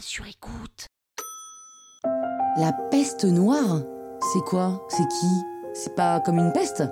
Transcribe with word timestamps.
sur 0.00 0.26
écoute. 0.26 0.86
La 2.56 2.72
peste 2.90 3.24
noire 3.24 3.82
C'est 4.32 4.44
quoi? 4.44 4.84
C'est 4.88 5.06
qui? 5.08 5.26
C'est 5.74 5.94
pas 5.94 6.20
comme 6.20 6.38
une 6.38 6.52
peste? 6.52 6.82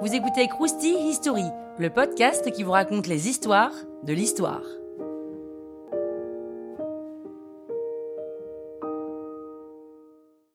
Vous 0.00 0.12
écoutez 0.12 0.48
Krusty 0.48 0.94
History, 1.08 1.44
le 1.78 1.90
podcast 1.90 2.50
qui 2.50 2.62
vous 2.62 2.72
raconte 2.72 3.06
les 3.06 3.28
histoires 3.28 3.72
de 4.02 4.12
l'histoire. 4.12 4.62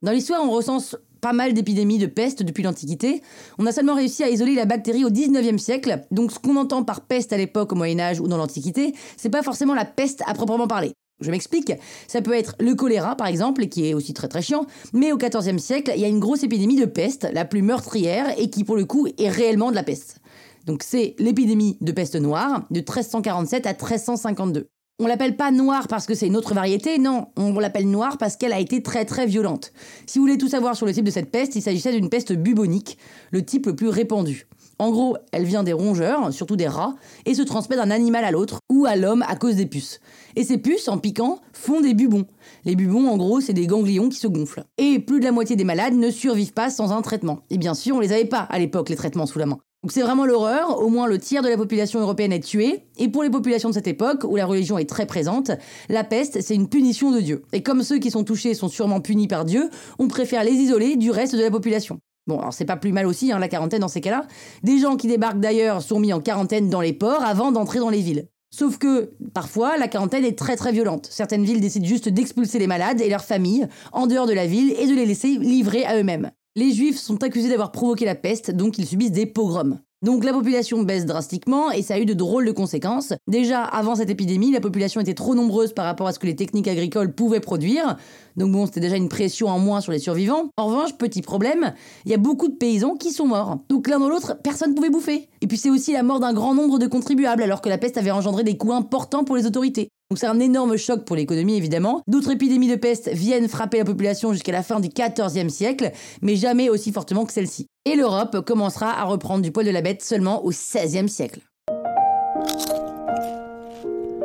Dans 0.01 0.11
l'histoire, 0.11 0.43
on 0.43 0.51
recense 0.51 0.97
pas 1.21 1.33
mal 1.33 1.53
d'épidémies 1.53 1.97
de 1.97 2.05
peste 2.05 2.43
depuis 2.43 2.63
l'Antiquité. 2.63 3.21
On 3.57 3.65
a 3.65 3.71
seulement 3.71 3.95
réussi 3.95 4.23
à 4.23 4.29
isoler 4.29 4.55
la 4.55 4.65
bactérie 4.65 5.05
au 5.05 5.09
19e 5.09 5.57
siècle, 5.57 6.01
donc 6.11 6.31
ce 6.31 6.39
qu'on 6.39 6.55
entend 6.55 6.83
par 6.83 7.01
peste 7.01 7.33
à 7.33 7.37
l'époque 7.37 7.71
au 7.73 7.75
Moyen 7.75 7.99
Âge 7.99 8.19
ou 8.19 8.27
dans 8.27 8.37
l'Antiquité, 8.37 8.93
c'est 9.17 9.29
pas 9.29 9.43
forcément 9.43 9.73
la 9.73 9.85
peste 9.85 10.21
à 10.25 10.33
proprement 10.33 10.67
parler. 10.67 10.93
Je 11.21 11.31
m'explique, 11.31 11.73
ça 12.07 12.21
peut 12.21 12.33
être 12.33 12.55
le 12.59 12.75
choléra 12.75 13.15
par 13.15 13.27
exemple, 13.27 13.67
qui 13.67 13.87
est 13.87 13.93
aussi 13.93 14.13
très 14.13 14.27
très 14.27 14.41
chiant, 14.41 14.65
mais 14.93 15.11
au 15.11 15.17
XIVe 15.17 15.57
siècle, 15.57 15.91
il 15.95 16.01
y 16.01 16.05
a 16.05 16.07
une 16.07 16.19
grosse 16.19 16.43
épidémie 16.43 16.77
de 16.77 16.85
peste, 16.85 17.27
la 17.33 17.45
plus 17.45 17.61
meurtrière, 17.61 18.33
et 18.39 18.49
qui 18.49 18.63
pour 18.63 18.75
le 18.75 18.85
coup 18.85 19.07
est 19.17 19.29
réellement 19.29 19.69
de 19.69 19.75
la 19.75 19.83
peste. 19.83 20.19
Donc 20.65 20.83
c'est 20.83 21.15
l'épidémie 21.19 21.77
de 21.81 21.91
peste 21.91 22.15
noire 22.15 22.65
de 22.69 22.79
1347 22.79 23.65
à 23.65 23.71
1352. 23.71 24.67
On 25.01 25.07
l'appelle 25.07 25.37
pas 25.37 25.51
noire 25.51 25.87
parce 25.87 26.05
que 26.05 26.13
c'est 26.13 26.27
une 26.27 26.35
autre 26.35 26.53
variété, 26.53 26.99
non, 26.99 27.27
on 27.37 27.57
l'appelle 27.57 27.89
noire 27.89 28.17
parce 28.17 28.35
qu'elle 28.35 28.51
a 28.51 28.59
été 28.59 28.83
très 28.83 29.05
très 29.05 29.25
violente. 29.25 29.71
Si 30.05 30.19
vous 30.19 30.25
voulez 30.25 30.37
tout 30.37 30.49
savoir 30.49 30.75
sur 30.75 30.85
le 30.85 30.93
type 30.93 31.05
de 31.05 31.11
cette 31.11 31.31
peste, 31.31 31.55
il 31.55 31.61
s'agissait 31.61 31.93
d'une 31.93 32.09
peste 32.09 32.33
bubonique, 32.33 32.97
le 33.31 33.43
type 33.43 33.67
le 33.67 33.75
plus 33.75 33.87
répandu. 33.87 34.45
En 34.81 34.91
gros, 34.91 35.17
elle 35.33 35.43
vient 35.43 35.63
des 35.63 35.73
rongeurs, 35.73 36.33
surtout 36.33 36.55
des 36.55 36.67
rats, 36.67 36.95
et 37.25 37.33
se 37.33 37.41
transmet 37.41 37.75
d'un 37.75 37.91
animal 37.91 38.23
à 38.23 38.31
l'autre 38.31 38.59
ou 38.69 38.85
à 38.85 38.95
l'homme 38.95 39.25
à 39.27 39.35
cause 39.35 39.57
des 39.57 39.65
puces. 39.65 39.99
Et 40.37 40.45
ces 40.45 40.57
puces, 40.57 40.87
en 40.87 40.97
piquant, 40.97 41.41
font 41.51 41.81
des 41.81 41.93
bubons. 41.93 42.25
Les 42.63 42.77
bubons, 42.77 43.09
en 43.09 43.17
gros, 43.17 43.41
c'est 43.41 43.51
des 43.51 43.67
ganglions 43.67 44.07
qui 44.07 44.17
se 44.17 44.27
gonflent. 44.27 44.63
Et 44.77 44.99
plus 44.99 45.19
de 45.19 45.25
la 45.25 45.33
moitié 45.33 45.57
des 45.57 45.65
malades 45.65 45.95
ne 45.95 46.09
survivent 46.09 46.53
pas 46.53 46.69
sans 46.69 46.93
un 46.93 47.01
traitement. 47.01 47.41
Et 47.49 47.57
bien 47.57 47.73
sûr, 47.73 47.97
on 47.97 47.99
les 47.99 48.13
avait 48.13 48.23
pas 48.23 48.39
à 48.39 48.57
l'époque, 48.57 48.87
les 48.87 48.95
traitements 48.95 49.25
sous 49.25 49.39
la 49.39 49.47
main. 49.47 49.57
Donc 49.83 49.93
c'est 49.93 50.01
vraiment 50.01 50.25
l'horreur, 50.25 50.81
au 50.81 50.89
moins 50.89 51.07
le 51.07 51.17
tiers 51.17 51.41
de 51.41 51.47
la 51.47 51.55
population 51.55 52.01
européenne 52.01 52.33
est 52.33 52.41
tuée, 52.41 52.83
et 52.97 53.07
pour 53.07 53.23
les 53.23 53.29
populations 53.29 53.69
de 53.69 53.73
cette 53.73 53.87
époque, 53.87 54.25
où 54.25 54.35
la 54.35 54.45
religion 54.45 54.77
est 54.77 54.89
très 54.89 55.05
présente, 55.05 55.51
la 55.87 56.03
peste 56.03 56.41
c'est 56.41 56.55
une 56.55 56.67
punition 56.67 57.11
de 57.11 57.21
Dieu. 57.21 57.43
Et 57.53 57.63
comme 57.63 57.81
ceux 57.83 57.97
qui 57.97 58.11
sont 58.11 58.25
touchés 58.25 58.53
sont 58.55 58.67
sûrement 58.67 58.99
punis 58.99 59.29
par 59.29 59.45
Dieu, 59.45 59.69
on 59.97 60.09
préfère 60.09 60.43
les 60.43 60.51
isoler 60.51 60.97
du 60.97 61.11
reste 61.11 61.33
de 61.33 61.41
la 61.41 61.49
population. 61.49 61.99
Bon, 62.27 62.39
alors 62.39 62.53
c'est 62.53 62.65
pas 62.65 62.77
plus 62.77 62.91
mal 62.91 63.07
aussi, 63.07 63.31
hein, 63.31 63.39
la 63.39 63.47
quarantaine 63.47 63.81
dans 63.81 63.87
ces 63.87 64.01
cas-là. 64.01 64.27
Des 64.63 64.79
gens 64.79 64.97
qui 64.97 65.07
débarquent 65.07 65.39
d'ailleurs 65.39 65.81
sont 65.81 65.99
mis 65.99 66.13
en 66.13 66.19
quarantaine 66.19 66.69
dans 66.69 66.81
les 66.81 66.93
ports 66.93 67.23
avant 67.23 67.51
d'entrer 67.51 67.79
dans 67.79 67.89
les 67.89 68.01
villes. 68.01 68.27
Sauf 68.51 68.77
que, 68.77 69.11
parfois, 69.33 69.77
la 69.77 69.87
quarantaine 69.87 70.25
est 70.25 70.37
très 70.37 70.55
très 70.55 70.71
violente. 70.71 71.07
Certaines 71.11 71.43
villes 71.43 71.61
décident 71.61 71.85
juste 71.85 72.09
d'expulser 72.09 72.57
les 72.57 72.67
malades 72.67 72.99
et 72.99 73.09
leurs 73.09 73.23
familles 73.23 73.67
en 73.91 74.07
dehors 74.07 74.25
de 74.25 74.33
la 74.33 74.47
ville 74.47 74.73
et 74.79 74.87
de 74.87 74.95
les 74.95 75.05
laisser 75.05 75.37
livrer 75.37 75.85
à 75.85 75.97
eux-mêmes. 75.97 76.31
Les 76.55 76.71
juifs 76.71 76.99
sont 76.99 77.23
accusés 77.23 77.49
d'avoir 77.49 77.71
provoqué 77.71 78.05
la 78.05 78.15
peste, 78.15 78.51
donc 78.51 78.79
ils 78.79 78.87
subissent 78.87 79.11
des 79.11 79.27
pogroms. 79.27 79.79
Donc 80.01 80.23
la 80.23 80.31
population 80.31 80.81
baisse 80.83 81.05
drastiquement 81.05 81.71
et 81.71 81.81
ça 81.81 81.95
a 81.95 81.99
eu 81.99 82.05
de 82.05 82.13
drôles 82.13 82.45
de 82.45 82.53
conséquences. 82.53 83.11
Déjà, 83.27 83.63
avant 83.63 83.95
cette 83.95 84.09
épidémie, 84.09 84.49
la 84.49 84.61
population 84.61 85.01
était 85.01 85.13
trop 85.13 85.35
nombreuse 85.35 85.73
par 85.73 85.83
rapport 85.83 86.07
à 86.07 86.13
ce 86.13 86.19
que 86.19 86.25
les 86.25 86.37
techniques 86.37 86.69
agricoles 86.69 87.13
pouvaient 87.13 87.41
produire. 87.41 87.97
Donc 88.37 88.53
bon, 88.53 88.65
c'était 88.65 88.79
déjà 88.79 88.95
une 88.95 89.09
pression 89.09 89.49
en 89.49 89.59
moins 89.59 89.81
sur 89.81 89.91
les 89.91 89.99
survivants. 89.99 90.51
En 90.55 90.67
revanche, 90.67 90.97
petit 90.97 91.21
problème, 91.21 91.73
il 92.05 92.11
y 92.11 92.13
a 92.13 92.17
beaucoup 92.17 92.47
de 92.47 92.55
paysans 92.55 92.95
qui 92.95 93.11
sont 93.11 93.27
morts. 93.27 93.57
Donc 93.67 93.89
l'un 93.89 93.99
dans 93.99 94.07
l'autre, 94.07 94.37
personne 94.41 94.69
ne 94.69 94.75
pouvait 94.75 94.89
bouffer. 94.89 95.27
Et 95.41 95.47
puis 95.47 95.57
c'est 95.57 95.69
aussi 95.69 95.91
la 95.91 96.03
mort 96.03 96.21
d'un 96.21 96.31
grand 96.31 96.55
nombre 96.55 96.79
de 96.79 96.87
contribuables 96.87 97.43
alors 97.43 97.59
que 97.59 97.67
la 97.67 97.77
peste 97.77 97.97
avait 97.97 98.11
engendré 98.11 98.45
des 98.45 98.55
coûts 98.55 98.71
importants 98.71 99.25
pour 99.25 99.35
les 99.35 99.45
autorités. 99.45 99.89
Donc 100.09 100.17
c'est 100.17 100.27
un 100.27 100.39
énorme 100.39 100.77
choc 100.77 101.03
pour 101.03 101.17
l'économie 101.17 101.57
évidemment. 101.57 102.01
D'autres 102.07 102.31
épidémies 102.31 102.69
de 102.69 102.77
peste 102.77 103.09
viennent 103.09 103.49
frapper 103.49 103.79
la 103.79 103.85
population 103.85 104.31
jusqu'à 104.31 104.53
la 104.53 104.63
fin 104.63 104.79
du 104.79 104.87
XIVe 104.87 105.49
siècle, 105.49 105.91
mais 106.21 106.37
jamais 106.37 106.69
aussi 106.69 106.93
fortement 106.93 107.25
que 107.25 107.33
celle-ci. 107.33 107.67
Et 107.85 107.95
l'Europe 107.95 108.45
commencera 108.45 108.91
à 108.91 109.03
reprendre 109.05 109.43
du 109.43 109.51
poil 109.51 109.65
de 109.65 109.71
la 109.71 109.81
bête 109.81 110.01
seulement 110.01 110.43
au 110.43 110.49
XVIe 110.49 111.09
siècle. 111.09 111.41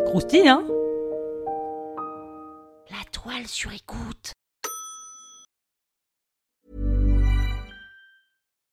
Croustille, 0.06 0.48
hein? 0.48 0.65
La 2.91 3.04
toile 3.10 3.47
sur 3.47 3.72
écoute. 3.72 4.32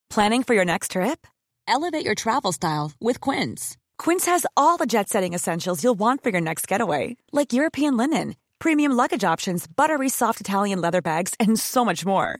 Planning 0.09 0.43
for 0.43 0.53
your 0.53 0.65
next 0.65 0.91
trip? 0.91 1.25
Elevate 1.67 2.03
your 2.03 2.15
travel 2.15 2.51
style 2.51 2.91
with 2.99 3.21
Quince. 3.21 3.77
Quince 3.97 4.25
has 4.25 4.45
all 4.57 4.77
the 4.77 4.85
jet 4.85 5.07
setting 5.07 5.33
essentials 5.33 5.83
you'll 5.83 5.97
want 5.97 6.21
for 6.21 6.31
your 6.31 6.41
next 6.41 6.67
getaway, 6.67 7.15
like 7.31 7.53
European 7.53 7.95
linen, 7.95 8.35
premium 8.59 8.91
luggage 8.91 9.23
options, 9.23 9.67
buttery 9.67 10.09
soft 10.09 10.41
Italian 10.41 10.81
leather 10.81 11.01
bags, 11.01 11.33
and 11.39 11.57
so 11.57 11.85
much 11.85 12.05
more. 12.05 12.39